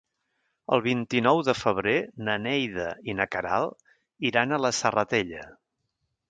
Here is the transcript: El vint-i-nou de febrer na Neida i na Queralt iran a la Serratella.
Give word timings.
El 0.77 0.81
vint-i-nou 0.85 1.41
de 1.49 1.53
febrer 1.59 1.93
na 2.29 2.37
Neida 2.45 2.87
i 3.13 3.15
na 3.19 3.27
Queralt 3.37 3.95
iran 4.31 4.57
a 4.57 4.61
la 4.67 4.73
Serratella. 4.79 5.45